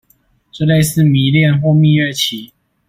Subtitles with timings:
[0.53, 2.51] 這類似迷戀或蜜月期